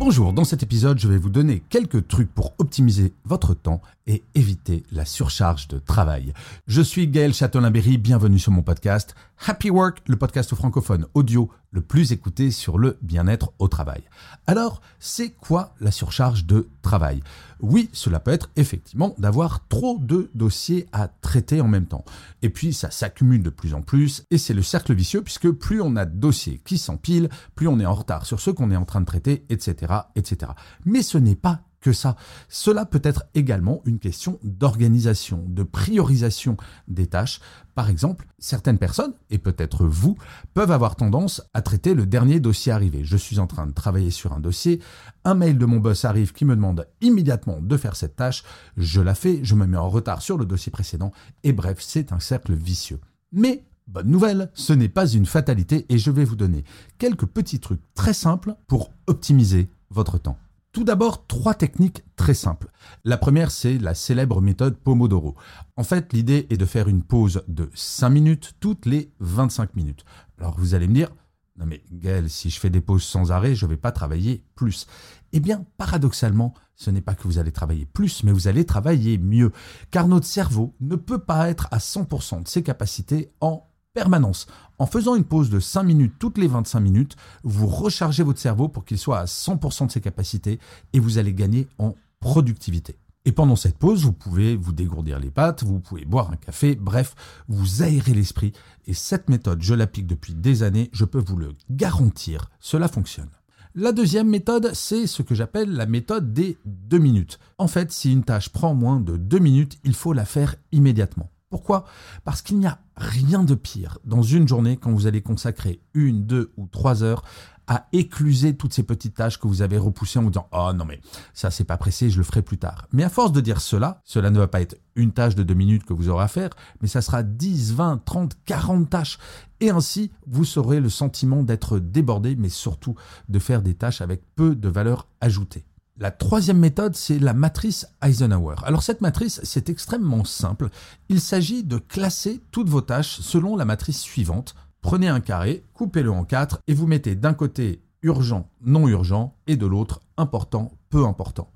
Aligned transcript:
Bonjour, 0.00 0.32
dans 0.32 0.44
cet 0.44 0.62
épisode, 0.62 1.00
je 1.00 1.08
vais 1.08 1.18
vous 1.18 1.28
donner 1.28 1.60
quelques 1.70 2.06
trucs 2.06 2.32
pour 2.32 2.54
optimiser 2.58 3.14
votre 3.24 3.52
temps 3.52 3.82
et 4.06 4.22
éviter 4.36 4.84
la 4.92 5.04
surcharge 5.04 5.66
de 5.66 5.78
travail. 5.78 6.32
Je 6.68 6.80
suis 6.80 7.08
Gaël 7.08 7.34
Châtelain-Berry, 7.34 7.98
bienvenue 7.98 8.38
sur 8.38 8.52
mon 8.52 8.62
podcast 8.62 9.16
Happy 9.44 9.70
Work, 9.70 10.02
le 10.06 10.14
podcast 10.16 10.54
francophone 10.54 11.06
audio 11.14 11.50
le 11.70 11.80
plus 11.80 12.12
écouté 12.12 12.50
sur 12.50 12.78
le 12.78 12.98
bien-être 13.02 13.52
au 13.58 13.68
travail. 13.68 14.02
Alors, 14.46 14.80
c'est 14.98 15.30
quoi 15.30 15.74
la 15.80 15.90
surcharge 15.90 16.46
de 16.46 16.68
travail? 16.82 17.22
Oui, 17.60 17.90
cela 17.92 18.20
peut 18.20 18.30
être 18.30 18.50
effectivement 18.56 19.14
d'avoir 19.18 19.66
trop 19.68 19.98
de 20.00 20.30
dossiers 20.34 20.86
à 20.92 21.08
traiter 21.08 21.60
en 21.60 21.68
même 21.68 21.86
temps. 21.86 22.04
Et 22.42 22.50
puis, 22.50 22.72
ça 22.72 22.90
s'accumule 22.90 23.42
de 23.42 23.50
plus 23.50 23.74
en 23.74 23.82
plus, 23.82 24.22
et 24.30 24.38
c'est 24.38 24.54
le 24.54 24.62
cercle 24.62 24.94
vicieux, 24.94 25.22
puisque 25.22 25.50
plus 25.50 25.80
on 25.82 25.96
a 25.96 26.04
de 26.04 26.16
dossiers 26.16 26.60
qui 26.64 26.78
s'empilent, 26.78 27.28
plus 27.54 27.68
on 27.68 27.80
est 27.80 27.86
en 27.86 27.94
retard 27.94 28.24
sur 28.26 28.40
ce 28.40 28.50
qu'on 28.50 28.70
est 28.70 28.76
en 28.76 28.84
train 28.84 29.00
de 29.00 29.06
traiter, 29.06 29.44
etc., 29.50 29.92
etc. 30.14 30.52
Mais 30.84 31.02
ce 31.02 31.18
n'est 31.18 31.34
pas 31.34 31.60
que 31.80 31.92
ça. 31.92 32.16
Cela 32.48 32.84
peut 32.84 33.00
être 33.04 33.24
également 33.34 33.82
une 33.84 33.98
question 33.98 34.38
d'organisation, 34.42 35.44
de 35.46 35.62
priorisation 35.62 36.56
des 36.88 37.06
tâches. 37.06 37.40
Par 37.74 37.88
exemple, 37.88 38.26
certaines 38.38 38.78
personnes, 38.78 39.14
et 39.30 39.38
peut-être 39.38 39.86
vous, 39.86 40.16
peuvent 40.54 40.72
avoir 40.72 40.96
tendance 40.96 41.42
à 41.54 41.62
traiter 41.62 41.94
le 41.94 42.06
dernier 42.06 42.40
dossier 42.40 42.72
arrivé. 42.72 43.04
Je 43.04 43.16
suis 43.16 43.38
en 43.38 43.46
train 43.46 43.66
de 43.66 43.72
travailler 43.72 44.10
sur 44.10 44.32
un 44.32 44.40
dossier, 44.40 44.80
un 45.24 45.34
mail 45.34 45.58
de 45.58 45.66
mon 45.66 45.78
boss 45.78 46.04
arrive 46.04 46.32
qui 46.32 46.44
me 46.44 46.56
demande 46.56 46.88
immédiatement 47.00 47.60
de 47.60 47.76
faire 47.76 47.96
cette 47.96 48.16
tâche, 48.16 48.42
je 48.76 49.00
la 49.00 49.14
fais, 49.14 49.40
je 49.44 49.54
me 49.54 49.66
mets 49.66 49.76
en 49.76 49.88
retard 49.88 50.22
sur 50.22 50.38
le 50.38 50.46
dossier 50.46 50.72
précédent, 50.72 51.12
et 51.44 51.52
bref, 51.52 51.78
c'est 51.80 52.12
un 52.12 52.20
cercle 52.20 52.54
vicieux. 52.54 53.00
Mais 53.32 53.64
Bonne 53.88 54.10
nouvelle, 54.10 54.50
ce 54.52 54.74
n'est 54.74 54.90
pas 54.90 55.08
une 55.08 55.24
fatalité 55.24 55.86
et 55.88 55.96
je 55.96 56.10
vais 56.10 56.26
vous 56.26 56.36
donner 56.36 56.62
quelques 56.98 57.24
petits 57.24 57.58
trucs 57.58 57.80
très 57.94 58.12
simples 58.12 58.54
pour 58.66 58.92
optimiser 59.06 59.70
votre 59.88 60.18
temps. 60.18 60.36
Tout 60.72 60.84
d'abord, 60.84 61.26
trois 61.26 61.54
techniques 61.54 62.04
très 62.16 62.34
simples. 62.34 62.70
La 63.04 63.16
première, 63.16 63.50
c'est 63.50 63.78
la 63.78 63.94
célèbre 63.94 64.40
méthode 64.40 64.76
Pomodoro. 64.76 65.34
En 65.76 65.82
fait, 65.82 66.12
l'idée 66.12 66.46
est 66.50 66.58
de 66.58 66.66
faire 66.66 66.88
une 66.88 67.02
pause 67.02 67.42
de 67.48 67.70
5 67.74 68.10
minutes 68.10 68.54
toutes 68.60 68.84
les 68.84 69.12
25 69.20 69.74
minutes. 69.74 70.04
Alors 70.38 70.58
vous 70.58 70.74
allez 70.74 70.86
me 70.86 70.94
dire, 70.94 71.10
non 71.56 71.66
mais 71.66 71.82
Gaël, 71.90 72.28
si 72.28 72.50
je 72.50 72.60
fais 72.60 72.70
des 72.70 72.82
pauses 72.82 73.02
sans 73.02 73.32
arrêt, 73.32 73.54
je 73.54 73.64
ne 73.64 73.70
vais 73.70 73.76
pas 73.76 73.92
travailler 73.92 74.44
plus. 74.54 74.86
Eh 75.32 75.40
bien, 75.40 75.64
paradoxalement, 75.78 76.54
ce 76.76 76.90
n'est 76.90 77.00
pas 77.00 77.14
que 77.14 77.24
vous 77.24 77.38
allez 77.38 77.50
travailler 77.50 77.86
plus, 77.86 78.22
mais 78.22 78.32
vous 78.32 78.46
allez 78.46 78.64
travailler 78.64 79.18
mieux. 79.18 79.52
Car 79.90 80.06
notre 80.06 80.26
cerveau 80.26 80.74
ne 80.80 80.96
peut 80.96 81.18
pas 81.18 81.48
être 81.48 81.66
à 81.70 81.78
100% 81.78 82.42
de 82.42 82.48
ses 82.48 82.62
capacités 82.62 83.32
en 83.40 83.68
permanence. 83.94 84.46
En 84.78 84.86
faisant 84.86 85.16
une 85.16 85.24
pause 85.24 85.50
de 85.50 85.60
5 85.60 85.82
minutes 85.82 86.14
toutes 86.18 86.38
les 86.38 86.46
25 86.46 86.80
minutes, 86.80 87.16
vous 87.42 87.66
rechargez 87.66 88.22
votre 88.22 88.38
cerveau 88.38 88.68
pour 88.68 88.84
qu'il 88.84 88.98
soit 88.98 89.18
à 89.18 89.24
100% 89.24 89.86
de 89.86 89.92
ses 89.92 90.00
capacités 90.00 90.60
et 90.92 91.00
vous 91.00 91.18
allez 91.18 91.34
gagner 91.34 91.66
en 91.78 91.94
productivité. 92.20 92.96
Et 93.24 93.32
pendant 93.32 93.56
cette 93.56 93.76
pause, 93.76 94.04
vous 94.04 94.12
pouvez 94.12 94.56
vous 94.56 94.72
dégourdir 94.72 95.18
les 95.18 95.30
pattes, 95.30 95.62
vous 95.62 95.80
pouvez 95.80 96.04
boire 96.04 96.30
un 96.30 96.36
café, 96.36 96.76
bref, 96.76 97.14
vous 97.48 97.82
aérez 97.82 98.14
l'esprit. 98.14 98.52
Et 98.86 98.94
cette 98.94 99.28
méthode, 99.28 99.62
je 99.62 99.74
l'applique 99.74 100.06
depuis 100.06 100.34
des 100.34 100.62
années, 100.62 100.88
je 100.92 101.04
peux 101.04 101.18
vous 101.18 101.36
le 101.36 101.54
garantir, 101.70 102.48
cela 102.60 102.88
fonctionne. 102.88 103.28
La 103.74 103.92
deuxième 103.92 104.28
méthode, 104.28 104.70
c'est 104.72 105.06
ce 105.06 105.22
que 105.22 105.34
j'appelle 105.34 105.72
la 105.72 105.86
méthode 105.86 106.32
des 106.32 106.56
2 106.64 106.98
minutes. 106.98 107.38
En 107.58 107.68
fait, 107.68 107.92
si 107.92 108.12
une 108.12 108.24
tâche 108.24 108.48
prend 108.48 108.74
moins 108.74 108.98
de 108.98 109.16
2 109.16 109.38
minutes, 109.40 109.78
il 109.84 109.94
faut 109.94 110.14
la 110.14 110.24
faire 110.24 110.54
immédiatement. 110.72 111.28
Pourquoi? 111.50 111.84
Parce 112.24 112.42
qu'il 112.42 112.58
n'y 112.58 112.66
a 112.66 112.78
rien 112.96 113.42
de 113.42 113.54
pire 113.54 113.98
dans 114.04 114.22
une 114.22 114.46
journée 114.46 114.76
quand 114.76 114.92
vous 114.92 115.06
allez 115.06 115.22
consacrer 115.22 115.80
une, 115.94 116.26
deux 116.26 116.52
ou 116.56 116.66
trois 116.66 117.02
heures 117.02 117.22
à 117.68 117.86
écluser 117.92 118.56
toutes 118.56 118.72
ces 118.72 118.82
petites 118.82 119.14
tâches 119.14 119.38
que 119.38 119.46
vous 119.46 119.62
avez 119.62 119.78
repoussées 119.78 120.18
en 120.18 120.22
vous 120.22 120.30
disant 120.30 120.48
Oh 120.52 120.72
non 120.74 120.86
mais 120.86 121.00
ça 121.34 121.50
c'est 121.50 121.64
pas 121.64 121.76
pressé, 121.76 122.10
je 122.10 122.18
le 122.18 122.24
ferai 122.24 122.42
plus 122.42 122.58
tard. 122.58 122.88
Mais 122.92 123.04
à 123.04 123.10
force 123.10 123.30
de 123.30 123.40
dire 123.40 123.60
cela, 123.60 124.00
cela 124.04 124.30
ne 124.30 124.38
va 124.38 124.48
pas 124.48 124.62
être 124.62 124.76
une 124.96 125.12
tâche 125.12 125.34
de 125.34 125.42
deux 125.42 125.54
minutes 125.54 125.84
que 125.84 125.92
vous 125.92 126.08
aurez 126.08 126.24
à 126.24 126.28
faire, 126.28 126.50
mais 126.80 126.88
ça 126.88 127.02
sera 127.02 127.22
10, 127.22 127.74
20, 127.74 128.04
30, 128.04 128.36
40 128.46 128.90
tâches. 128.90 129.18
Et 129.60 129.70
ainsi, 129.70 130.10
vous 130.26 130.58
aurez 130.58 130.80
le 130.80 130.88
sentiment 130.88 131.42
d'être 131.42 131.78
débordé, 131.78 132.36
mais 132.36 132.48
surtout 132.48 132.94
de 133.28 133.38
faire 133.38 133.62
des 133.62 133.74
tâches 133.74 134.00
avec 134.00 134.22
peu 134.34 134.54
de 134.54 134.68
valeur 134.68 135.06
ajoutée. 135.20 135.67
La 136.00 136.12
troisième 136.12 136.60
méthode, 136.60 136.94
c'est 136.94 137.18
la 137.18 137.34
matrice 137.34 137.88
Eisenhower. 138.02 138.54
Alors 138.62 138.84
cette 138.84 139.00
matrice, 139.00 139.40
c'est 139.42 139.68
extrêmement 139.68 140.22
simple. 140.22 140.68
Il 141.08 141.20
s'agit 141.20 141.64
de 141.64 141.78
classer 141.78 142.40
toutes 142.52 142.68
vos 142.68 142.82
tâches 142.82 143.18
selon 143.18 143.56
la 143.56 143.64
matrice 143.64 144.00
suivante. 144.00 144.54
Prenez 144.80 145.08
un 145.08 145.18
carré, 145.18 145.64
coupez-le 145.74 146.12
en 146.12 146.22
quatre 146.22 146.60
et 146.68 146.74
vous 146.74 146.86
mettez 146.86 147.16
d'un 147.16 147.34
côté 147.34 147.82
urgent, 148.02 148.48
non 148.60 148.86
urgent 148.86 149.34
et 149.48 149.56
de 149.56 149.66
l'autre 149.66 150.00
important, 150.16 150.70
peu 150.88 151.04
important. 151.04 151.50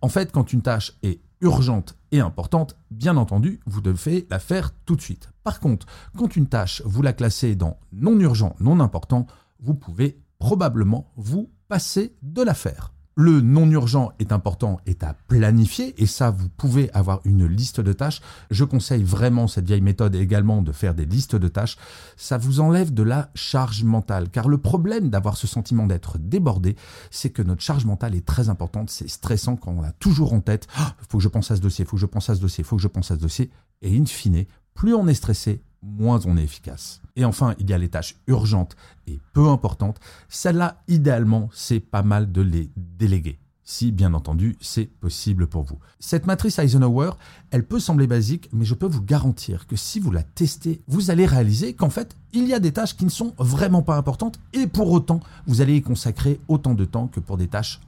En 0.00 0.08
fait, 0.08 0.30
quand 0.30 0.52
une 0.52 0.62
tâche 0.62 0.92
est 1.02 1.20
urgente 1.40 1.96
et 2.12 2.20
importante, 2.20 2.76
bien 2.92 3.16
entendu, 3.16 3.58
vous 3.66 3.80
devez 3.80 4.28
la 4.30 4.38
faire 4.38 4.70
tout 4.86 4.94
de 4.94 5.02
suite. 5.02 5.30
Par 5.42 5.58
contre, 5.58 5.86
quand 6.16 6.36
une 6.36 6.46
tâche, 6.46 6.82
vous 6.84 7.02
la 7.02 7.12
classez 7.12 7.56
dans 7.56 7.80
non 7.90 8.16
urgent, 8.20 8.54
non 8.60 8.78
important, 8.78 9.26
vous 9.58 9.74
pouvez 9.74 10.20
probablement 10.38 11.10
vous 11.16 11.50
passer 11.66 12.14
de 12.22 12.42
la 12.42 12.54
faire. 12.54 12.92
Le 13.20 13.40
non 13.40 13.68
urgent 13.68 14.12
est 14.20 14.30
important, 14.30 14.78
est 14.86 15.02
à 15.02 15.12
planifier, 15.26 16.00
et 16.00 16.06
ça, 16.06 16.30
vous 16.30 16.48
pouvez 16.48 16.88
avoir 16.92 17.20
une 17.24 17.46
liste 17.46 17.80
de 17.80 17.92
tâches. 17.92 18.20
Je 18.52 18.62
conseille 18.62 19.02
vraiment 19.02 19.48
cette 19.48 19.66
vieille 19.66 19.80
méthode 19.80 20.14
également 20.14 20.62
de 20.62 20.70
faire 20.70 20.94
des 20.94 21.04
listes 21.04 21.34
de 21.34 21.48
tâches. 21.48 21.78
Ça 22.16 22.38
vous 22.38 22.60
enlève 22.60 22.94
de 22.94 23.02
la 23.02 23.30
charge 23.34 23.82
mentale, 23.82 24.28
car 24.30 24.46
le 24.46 24.58
problème 24.58 25.10
d'avoir 25.10 25.36
ce 25.36 25.48
sentiment 25.48 25.88
d'être 25.88 26.16
débordé, 26.16 26.76
c'est 27.10 27.30
que 27.30 27.42
notre 27.42 27.60
charge 27.62 27.86
mentale 27.86 28.14
est 28.14 28.24
très 28.24 28.50
importante. 28.50 28.88
C'est 28.88 29.08
stressant 29.08 29.56
quand 29.56 29.72
on 29.72 29.82
a 29.82 29.90
toujours 29.90 30.32
en 30.32 30.40
tête, 30.40 30.68
il 30.78 31.06
faut 31.08 31.18
que 31.18 31.24
je 31.24 31.28
pense 31.28 31.50
à 31.50 31.56
ce 31.56 31.60
dossier, 31.60 31.84
faut 31.84 31.96
que 31.96 32.00
je 32.00 32.06
pense 32.06 32.30
à 32.30 32.36
ce 32.36 32.40
dossier, 32.40 32.62
faut 32.62 32.76
que 32.76 32.82
je 32.82 32.86
pense 32.86 33.10
à 33.10 33.16
ce 33.16 33.20
dossier. 33.20 33.50
Et 33.82 33.98
in 33.98 34.06
fine, 34.06 34.44
plus 34.74 34.94
on 34.94 35.08
est 35.08 35.14
stressé, 35.14 35.60
moins 35.82 36.20
on 36.26 36.36
est 36.36 36.44
efficace. 36.44 37.00
Et 37.16 37.24
enfin, 37.24 37.54
il 37.58 37.68
y 37.68 37.72
a 37.72 37.78
les 37.78 37.88
tâches 37.88 38.16
urgentes 38.26 38.76
et 39.06 39.18
peu 39.32 39.48
importantes. 39.48 40.00
Celles-là, 40.28 40.82
idéalement, 40.88 41.48
c'est 41.52 41.80
pas 41.80 42.02
mal 42.02 42.30
de 42.32 42.42
les 42.42 42.70
déléguer. 42.76 43.38
Si, 43.70 43.92
bien 43.92 44.14
entendu, 44.14 44.56
c'est 44.62 44.86
possible 44.86 45.46
pour 45.46 45.62
vous. 45.62 45.78
Cette 46.00 46.26
matrice 46.26 46.58
Eisenhower, 46.58 47.10
elle 47.50 47.66
peut 47.66 47.80
sembler 47.80 48.06
basique, 48.06 48.48
mais 48.54 48.64
je 48.64 48.74
peux 48.74 48.86
vous 48.86 49.02
garantir 49.02 49.66
que 49.66 49.76
si 49.76 50.00
vous 50.00 50.10
la 50.10 50.22
testez, 50.22 50.80
vous 50.88 51.10
allez 51.10 51.26
réaliser 51.26 51.74
qu'en 51.74 51.90
fait, 51.90 52.16
il 52.32 52.48
y 52.48 52.54
a 52.54 52.60
des 52.60 52.72
tâches 52.72 52.96
qui 52.96 53.04
ne 53.04 53.10
sont 53.10 53.34
vraiment 53.36 53.82
pas 53.82 53.98
importantes, 53.98 54.40
et 54.54 54.66
pour 54.66 54.90
autant, 54.90 55.20
vous 55.46 55.60
allez 55.60 55.76
y 55.76 55.82
consacrer 55.82 56.40
autant 56.48 56.72
de 56.72 56.86
temps 56.86 57.08
que 57.08 57.20
pour 57.20 57.36
des 57.36 57.48
tâches 57.48 57.80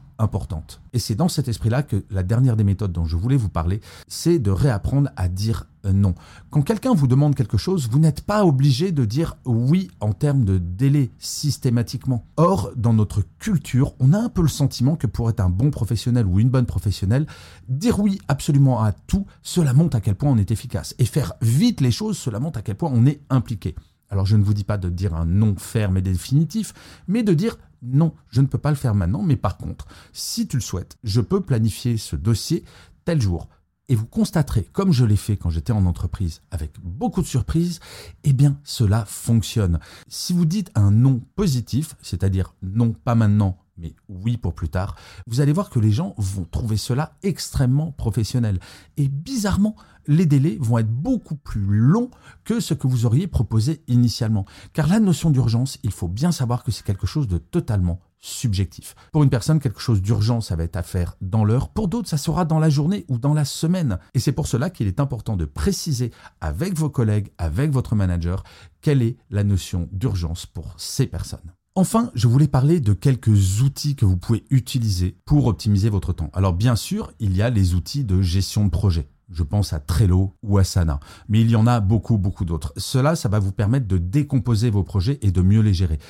Et 0.93 0.99
c'est 0.99 1.15
dans 1.15 1.29
cet 1.29 1.49
esprit-là 1.49 1.83
que 1.83 2.05
la 2.11 2.23
dernière 2.23 2.57
des 2.57 2.65
méthodes 2.65 2.93
dont 2.93 3.05
je 3.05 3.17
voulais 3.17 3.37
vous 3.37 3.49
parler, 3.49 3.81
c'est 4.09 4.39
de 4.39 4.51
réapprendre 4.51 5.11
à 5.17 5.29
dire 5.29 5.67
non. 5.85 6.15
Quand 6.51 6.63
quelqu'un 6.63 6.93
vous 6.93 7.07
demande 7.07 7.35
quelque 7.35 7.57
chose, 7.57 7.89
vous 7.91 7.99
n'êtes 7.99 8.21
pas 8.21 8.45
obligé 8.45 8.93
de 8.93 9.05
dire 9.05 9.37
oui 9.47 9.91
en 10.01 10.13
termes 10.13 10.45
de 10.45 10.59
délai 10.59 11.11
systématiquement. 11.19 12.27
Or, 12.37 12.71
dans 12.77 12.93
notre 12.93 13.23
culture, 13.39 13.95
on 13.99 14.13
a 14.13 14.19
un 14.19 14.29
peu 14.29 14.43
le 14.43 14.49
sentiment 14.49 14.97
que 14.97 15.07
pour 15.07 15.31
être 15.31 15.41
un 15.41 15.49
bon 15.49 15.71
professionnel 15.71 16.27
ou 16.27 16.39
une 16.39 16.51
bonne 16.51 16.67
professionnelle, 16.67 17.27
dire 17.69 17.99
oui 18.01 18.19
absolument 18.29 18.83
à 18.83 18.93
tout, 18.93 19.27
cela 19.43 19.73
montre 19.73 19.97
à 19.97 20.01
quel 20.01 20.17
point 20.17 20.31
on 20.31 20.39
est 20.39 20.51
efficace. 20.51 20.95
Et 20.99 21.07
faire 21.07 21.33
vite 21.41 21.81
les 21.81 21.91
choses, 21.91 22.19
cela 22.19 22.41
montre 22.41 22.59
à 22.59 22.63
quel 22.63 22.77
point 22.77 22.91
on 22.93 23.07
est 23.07 23.21
impliqué. 23.31 23.75
Alors 24.11 24.27
je 24.27 24.37
ne 24.37 24.43
vous 24.43 24.55
dis 24.55 24.65
pas 24.65 24.77
de 24.77 24.91
dire 24.91 25.15
un 25.15 25.25
non 25.25 25.55
ferme 25.57 25.97
et 25.97 26.03
définitif, 26.03 26.75
mais 27.09 27.23
de 27.23 27.33
dire 27.33 27.57
non, 27.83 28.13
je 28.29 28.41
ne 28.41 28.47
peux 28.47 28.59
pas 28.59 28.71
le 28.71 28.77
faire 28.77 28.95
maintenant, 28.95 29.23
mais 29.23 29.37
par 29.37 29.57
contre, 29.57 29.87
si 30.13 30.47
tu 30.47 30.57
le 30.57 30.63
souhaites, 30.63 30.99
je 31.03 31.21
peux 31.21 31.41
planifier 31.41 31.97
ce 31.97 32.17
dossier 32.17 32.65
tel 33.05 33.21
jour. 33.23 33.49
Et 33.89 33.97
vous 33.97 34.07
constaterez, 34.07 34.69
comme 34.73 34.93
je 34.93 35.05
l'ai 35.05 35.17
fait 35.17 35.37
quand 35.37 35.51
j'étais 35.51 35.73
en 35.73 35.85
entreprise, 35.85 36.43
avec 36.53 36.73
beaucoup 36.81 37.23
de 37.23 37.27
surprises, 37.27 37.81
eh 38.23 38.33
bien 38.33 38.57
cela 38.63 39.05
fonctionne. 39.05 39.81
Si 40.07 40.33
vous 40.33 40.45
dites 40.45 40.71
un 40.77 40.93
non 40.93 41.21
positif, 41.35 41.97
c'est-à-dire 42.01 42.55
non 42.63 42.93
pas 42.93 43.17
maintenant, 43.17 43.59
mais 43.81 43.95
oui 44.09 44.37
pour 44.37 44.55
plus 44.55 44.69
tard, 44.69 44.97
vous 45.27 45.41
allez 45.41 45.53
voir 45.53 45.71
que 45.71 45.79
les 45.79 45.93
gens 45.93 46.15
vont 46.19 46.45
trouver 46.45 46.77
cela 46.77 47.17
extrêmement 47.23 47.93
professionnel. 47.93 48.61
Et 48.97 49.09
bizarrement, 49.09 49.77
les 50.07 50.27
délais 50.27 50.59
vont 50.61 50.79
être 50.79 50.91
beaucoup 50.91 51.37
plus 51.37 51.79
longs 51.79 52.11
que 52.45 52.61
ce 52.61 52.75
que 52.75 52.87
vous 52.87 53.07
auriez 53.07 53.27
proposé 53.27 53.83
initialement. 53.89 54.45
Car 54.73 54.89
la 54.89 55.01
notion 55.01 55.31
d'urgence, 55.31 55.79
il 55.83 55.93
faut 55.93 56.09
bien 56.09 56.33
savoir 56.33 56.65
que 56.65 56.73
c'est 56.73 56.85
quelque 56.85 57.07
chose 57.07 57.29
de 57.29 57.39
totalement 57.39 58.01
subjectif. 58.19 58.95
Pour 59.13 59.23
une 59.23 59.31
personne, 59.31 59.61
quelque 59.61 59.81
chose 59.81 60.03
d'urgent, 60.03 60.41
ça 60.41 60.57
va 60.57 60.65
être 60.65 60.77
à 60.77 60.83
faire 60.83 61.17
dans 61.21 61.45
l'heure. 61.45 61.71
Pour 61.71 61.89
d'autres, 61.89 62.09
ça 62.09 62.19
sera 62.19 62.45
dans 62.45 62.59
la 62.59 62.69
journée 62.69 63.05
ou 63.09 63.19
dans 63.19 63.35
la 63.35 63.45
semaine. 63.45 63.99
Et 64.15 64.19
c'est 64.19 64.33
pour 64.33 64.47
cela 64.47 64.69
qu'il 64.71 64.87
est 64.87 65.01
important 65.01 65.37
de 65.37 65.47
préciser 65.47 66.13
avec 66.41 66.77
vos 66.77 66.91
collègues, 66.91 67.31
avec 67.39 67.71
votre 67.71 67.95
manager, 67.95 68.45
quelle 68.83 69.03
est 69.03 69.17
la 69.31 69.45
notion 69.45 69.89
d'urgence 69.93 70.47
pour 70.47 70.75
ces 70.77 71.07
personnes. 71.07 71.53
Enfin, 71.77 72.11
je 72.15 72.27
voulais 72.27 72.49
parler 72.49 72.81
de 72.81 72.93
quelques 72.93 73.63
outils 73.63 73.95
que 73.95 74.05
vous 74.05 74.17
pouvez 74.17 74.45
utiliser 74.51 75.17
pour 75.25 75.47
optimiser 75.47 75.89
votre 75.89 76.13
temps. 76.13 76.31
Alors 76.33 76.53
bien 76.53 76.75
sûr, 76.75 77.13
il 77.21 77.37
y 77.37 77.43
a 77.43 77.51
les 77.51 77.75
outils 77.75 78.05
de 78.05 78.21
gestion 78.21 78.65
de 78.65 78.71
projet. 78.71 79.09
Je 79.31 79.45
pense 79.45 79.73
à 79.73 79.79
Trello 79.79 80.35
ou 80.43 80.59
Asana. 80.59 80.99
Mais 81.29 81.41
il 81.41 81.49
y 81.49 81.55
en 81.55 81.69
a 81.69 81.79
beaucoup, 81.79 82.19
beaucoup 82.19 82.45
d'autres. 82.45 82.73
Cela, 82.77 83.15
ça 83.15 83.29
va 83.29 83.39
vous 83.39 83.53
permettre 83.53 83.87
de 83.87 83.99
décomposer 83.99 84.71
vos 84.71 84.83
projets 84.83 85.21
et 85.23 85.31
de 85.31 85.43
mieux 85.43 85.61
les 85.61 85.73
gérer. 85.73 86.01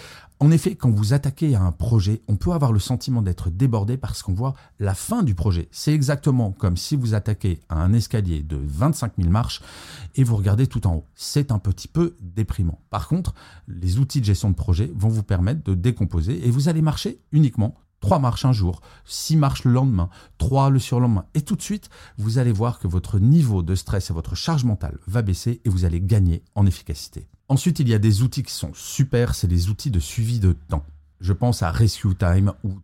En 0.43 0.51
effet, 0.51 0.75
quand 0.75 0.91
vous 0.91 1.13
attaquez 1.13 1.55
à 1.55 1.61
un 1.61 1.71
projet, 1.71 2.23
on 2.27 2.37
peut 2.37 2.53
avoir 2.53 2.73
le 2.73 2.79
sentiment 2.79 3.21
d'être 3.21 3.51
débordé 3.51 3.99
parce 3.99 4.23
qu'on 4.23 4.33
voit 4.33 4.55
la 4.79 4.95
fin 4.95 5.23
du 5.23 5.35
projet. 5.35 5.69
C'est 5.71 5.93
exactement 5.93 6.51
comme 6.51 6.79
si 6.79 6.97
vous 6.97 7.13
attaquez 7.13 7.61
à 7.69 7.77
un 7.77 7.93
escalier 7.93 8.43
de 8.43 8.57
25 8.57 9.13
000 9.19 9.29
marches 9.29 9.61
et 10.15 10.25
vous 10.25 10.37
regardez 10.37 10.67
tout 10.67 10.87
en 10.87 10.95
haut. 10.95 11.07
C'est 11.15 11.53
un 11.53 11.59
petit 11.59 11.89
peu 11.89 12.17
déprimant. 12.23 12.81
Par 12.89 13.07
contre, 13.07 13.35
les 13.69 13.99
outils 13.99 14.21
de 14.21 14.25
gestion 14.25 14.49
de 14.49 14.55
projet 14.55 14.91
vont 14.95 15.11
vous 15.11 15.23
permettre 15.23 15.63
de 15.63 15.75
décomposer 15.75 16.47
et 16.47 16.51
vous 16.51 16.71
allez 16.71 16.81
marcher 16.81 17.21
uniquement 17.33 17.75
trois 18.01 18.19
marches 18.19 18.47
un 18.47 18.53
jour, 18.53 18.81
six 19.05 19.37
marches 19.37 19.65
le 19.65 19.73
lendemain, 19.73 20.09
trois 20.39 20.71
le 20.71 20.79
surlendemain. 20.79 21.27
Et 21.35 21.43
tout 21.43 21.55
de 21.55 21.61
suite, 21.61 21.91
vous 22.17 22.39
allez 22.39 22.53
voir 22.53 22.79
que 22.79 22.89
votre 22.89 23.19
niveau 23.19 23.63
de 23.63 23.75
stress 23.75 24.09
et 24.09 24.15
votre 24.15 24.37
charge 24.37 24.65
mentale 24.65 25.01
va 25.07 25.21
baisser 25.21 25.61
et 25.67 25.69
vous 25.69 25.85
allez 25.85 26.01
gagner 26.01 26.43
en 26.55 26.65
efficacité. 26.65 27.29
Ensuite, 27.51 27.81
il 27.81 27.89
y 27.89 27.95
a 27.95 27.99
des 27.99 28.23
outils 28.23 28.45
qui 28.45 28.53
sont 28.53 28.71
super, 28.75 29.35
c'est 29.35 29.49
les 29.49 29.71
outils 29.71 29.91
de 29.91 29.99
suivi 29.99 30.39
de 30.39 30.53
temps. 30.53 30.87
Je 31.21 31.33
pense 31.33 31.65
à 31.65 31.73
Rescue 31.73 32.15
Time 32.15 32.53
ou 32.63 32.79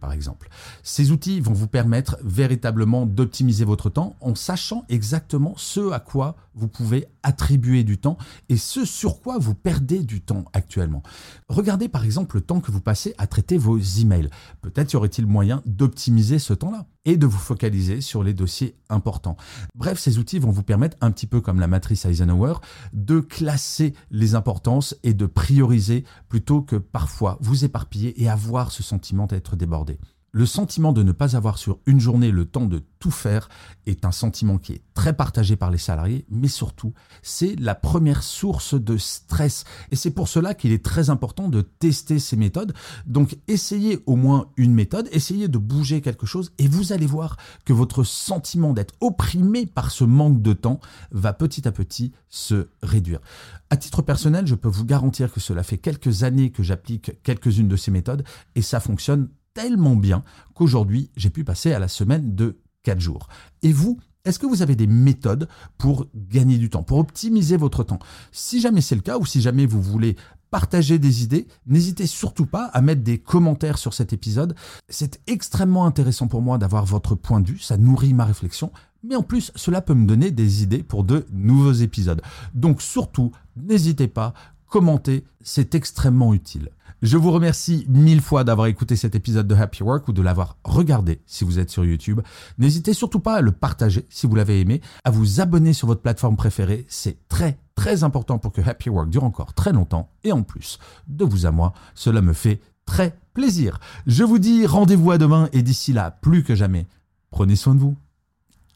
Par 0.00 0.12
exemple. 0.12 0.48
Ces 0.82 1.10
outils 1.10 1.40
vont 1.40 1.52
vous 1.52 1.66
permettre 1.66 2.16
véritablement 2.22 3.04
d'optimiser 3.04 3.64
votre 3.64 3.90
temps 3.90 4.16
en 4.20 4.34
sachant 4.34 4.84
exactement 4.88 5.54
ce 5.56 5.90
à 5.90 6.00
quoi 6.00 6.36
vous 6.54 6.68
pouvez 6.68 7.06
attribuer 7.22 7.84
du 7.84 7.98
temps 7.98 8.16
et 8.48 8.56
ce 8.56 8.84
sur 8.84 9.20
quoi 9.20 9.38
vous 9.38 9.54
perdez 9.54 10.00
du 10.00 10.20
temps 10.20 10.44
actuellement. 10.52 11.02
Regardez 11.48 11.88
par 11.88 12.04
exemple 12.04 12.36
le 12.36 12.42
temps 12.42 12.60
que 12.60 12.70
vous 12.70 12.80
passez 12.80 13.14
à 13.18 13.26
traiter 13.26 13.58
vos 13.58 13.78
emails. 13.78 14.30
Peut-être 14.62 14.92
y 14.92 14.96
aurait-il 14.96 15.26
moyen 15.26 15.62
d'optimiser 15.66 16.38
ce 16.38 16.54
temps-là 16.54 16.86
et 17.04 17.16
de 17.16 17.26
vous 17.26 17.38
focaliser 17.38 18.00
sur 18.00 18.22
les 18.22 18.34
dossiers 18.34 18.76
importants. 18.88 19.36
Bref, 19.74 19.98
ces 19.98 20.18
outils 20.18 20.38
vont 20.38 20.50
vous 20.50 20.62
permettre, 20.62 20.96
un 21.00 21.10
petit 21.10 21.26
peu 21.26 21.40
comme 21.40 21.58
la 21.58 21.66
matrice 21.66 22.04
Eisenhower, 22.04 22.54
de 22.92 23.20
classer 23.20 23.94
les 24.10 24.34
importances 24.34 24.94
et 25.02 25.14
de 25.14 25.26
prioriser 25.26 26.04
plutôt 26.28 26.60
que 26.60 26.76
parfois 26.76 27.38
vous 27.40 27.64
éparpiller 27.64 28.22
et 28.22 28.28
avoir 28.28 28.70
ce 28.70 28.82
sentiment 28.82 29.26
d'être 29.26 29.49
débordé. 29.56 29.98
Le 30.32 30.46
sentiment 30.46 30.92
de 30.92 31.02
ne 31.02 31.10
pas 31.10 31.34
avoir 31.34 31.58
sur 31.58 31.80
une 31.86 31.98
journée 31.98 32.30
le 32.30 32.44
temps 32.44 32.66
de 32.66 32.84
tout 33.00 33.10
faire 33.10 33.48
est 33.86 34.04
un 34.04 34.12
sentiment 34.12 34.58
qui 34.58 34.74
est 34.74 34.82
très 34.94 35.12
partagé 35.12 35.56
par 35.56 35.72
les 35.72 35.78
salariés, 35.78 36.24
mais 36.30 36.46
surtout, 36.46 36.92
c'est 37.20 37.56
la 37.58 37.74
première 37.74 38.22
source 38.22 38.74
de 38.74 38.96
stress. 38.96 39.64
Et 39.90 39.96
c'est 39.96 40.12
pour 40.12 40.28
cela 40.28 40.54
qu'il 40.54 40.70
est 40.70 40.84
très 40.84 41.10
important 41.10 41.48
de 41.48 41.62
tester 41.62 42.20
ces 42.20 42.36
méthodes. 42.36 42.74
Donc, 43.06 43.38
essayez 43.48 44.04
au 44.06 44.14
moins 44.14 44.46
une 44.56 44.72
méthode, 44.72 45.08
essayez 45.10 45.48
de 45.48 45.58
bouger 45.58 46.00
quelque 46.00 46.26
chose, 46.26 46.52
et 46.58 46.68
vous 46.68 46.92
allez 46.92 47.06
voir 47.06 47.36
que 47.64 47.72
votre 47.72 48.04
sentiment 48.04 48.72
d'être 48.72 48.94
opprimé 49.00 49.66
par 49.66 49.90
ce 49.90 50.04
manque 50.04 50.42
de 50.42 50.52
temps 50.52 50.78
va 51.10 51.32
petit 51.32 51.66
à 51.66 51.72
petit 51.72 52.12
se 52.28 52.68
réduire. 52.84 53.20
À 53.68 53.76
titre 53.76 54.02
personnel, 54.02 54.46
je 54.46 54.54
peux 54.54 54.68
vous 54.68 54.84
garantir 54.84 55.32
que 55.32 55.40
cela 55.40 55.64
fait 55.64 55.78
quelques 55.78 56.22
années 56.22 56.52
que 56.52 56.62
j'applique 56.62 57.20
quelques-unes 57.24 57.68
de 57.68 57.76
ces 57.76 57.90
méthodes, 57.90 58.22
et 58.54 58.62
ça 58.62 58.78
fonctionne 58.78 59.28
tellement 59.54 59.96
bien 59.96 60.22
qu'aujourd'hui, 60.54 61.10
j'ai 61.16 61.30
pu 61.30 61.44
passer 61.44 61.72
à 61.72 61.78
la 61.78 61.88
semaine 61.88 62.34
de 62.34 62.58
4 62.82 63.00
jours. 63.00 63.28
Et 63.62 63.72
vous, 63.72 63.98
est-ce 64.24 64.38
que 64.38 64.46
vous 64.46 64.62
avez 64.62 64.76
des 64.76 64.86
méthodes 64.86 65.48
pour 65.78 66.06
gagner 66.14 66.58
du 66.58 66.70
temps, 66.70 66.82
pour 66.82 66.98
optimiser 66.98 67.56
votre 67.56 67.84
temps? 67.84 67.98
Si 68.32 68.60
jamais 68.60 68.80
c'est 68.80 68.94
le 68.94 69.00
cas, 69.00 69.18
ou 69.18 69.26
si 69.26 69.40
jamais 69.40 69.66
vous 69.66 69.82
voulez 69.82 70.16
partager 70.50 70.98
des 70.98 71.22
idées, 71.22 71.46
n'hésitez 71.66 72.06
surtout 72.06 72.46
pas 72.46 72.66
à 72.66 72.80
mettre 72.82 73.02
des 73.02 73.18
commentaires 73.18 73.78
sur 73.78 73.94
cet 73.94 74.12
épisode. 74.12 74.54
C'est 74.88 75.20
extrêmement 75.26 75.86
intéressant 75.86 76.26
pour 76.26 76.42
moi 76.42 76.58
d'avoir 76.58 76.84
votre 76.84 77.14
point 77.14 77.40
de 77.40 77.48
vue, 77.48 77.58
ça 77.60 77.76
nourrit 77.76 78.14
ma 78.14 78.24
réflexion, 78.24 78.72
mais 79.02 79.16
en 79.16 79.22
plus, 79.22 79.52
cela 79.54 79.80
peut 79.80 79.94
me 79.94 80.06
donner 80.06 80.30
des 80.30 80.62
idées 80.62 80.82
pour 80.82 81.04
de 81.04 81.24
nouveaux 81.32 81.72
épisodes. 81.72 82.20
Donc 82.52 82.82
surtout, 82.82 83.30
n'hésitez 83.56 84.08
pas, 84.08 84.34
commentez, 84.66 85.24
c'est 85.40 85.74
extrêmement 85.74 86.34
utile. 86.34 86.70
Je 87.02 87.16
vous 87.16 87.30
remercie 87.30 87.86
mille 87.88 88.20
fois 88.20 88.44
d'avoir 88.44 88.66
écouté 88.66 88.96
cet 88.96 89.14
épisode 89.14 89.46
de 89.46 89.54
Happy 89.54 89.82
Work 89.82 90.08
ou 90.08 90.12
de 90.12 90.22
l'avoir 90.22 90.56
regardé 90.64 91.20
si 91.26 91.44
vous 91.44 91.58
êtes 91.58 91.70
sur 91.70 91.84
YouTube. 91.84 92.20
N'hésitez 92.58 92.92
surtout 92.92 93.20
pas 93.20 93.36
à 93.36 93.40
le 93.40 93.52
partager 93.52 94.06
si 94.10 94.26
vous 94.26 94.34
l'avez 94.34 94.60
aimé, 94.60 94.80
à 95.04 95.10
vous 95.10 95.40
abonner 95.40 95.72
sur 95.72 95.86
votre 95.86 96.02
plateforme 96.02 96.36
préférée. 96.36 96.86
C'est 96.88 97.28
très 97.28 97.58
très 97.74 98.04
important 98.04 98.38
pour 98.38 98.52
que 98.52 98.60
Happy 98.60 98.90
Work 98.90 99.08
dure 99.10 99.24
encore 99.24 99.54
très 99.54 99.72
longtemps. 99.72 100.10
Et 100.24 100.32
en 100.32 100.42
plus, 100.42 100.78
de 101.08 101.24
vous 101.24 101.46
à 101.46 101.50
moi, 101.50 101.72
cela 101.94 102.20
me 102.20 102.32
fait 102.32 102.60
très 102.84 103.16
plaisir. 103.34 103.78
Je 104.06 104.24
vous 104.24 104.38
dis 104.38 104.66
rendez-vous 104.66 105.10
à 105.10 105.18
demain 105.18 105.48
et 105.52 105.62
d'ici 105.62 105.92
là, 105.92 106.10
plus 106.10 106.42
que 106.42 106.54
jamais, 106.54 106.86
prenez 107.30 107.56
soin 107.56 107.74
de 107.74 107.80
vous. 107.80 107.96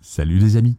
Salut 0.00 0.38
les 0.38 0.56
amis. 0.56 0.78